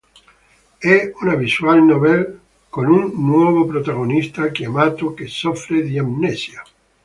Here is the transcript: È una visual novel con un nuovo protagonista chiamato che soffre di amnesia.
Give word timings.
È 0.79 1.11
una 1.21 1.35
visual 1.35 1.83
novel 1.83 2.39
con 2.69 2.87
un 2.87 3.11
nuovo 3.23 3.67
protagonista 3.67 4.49
chiamato 4.49 5.13
che 5.13 5.27
soffre 5.27 5.83
di 5.83 5.99
amnesia. 5.99 6.63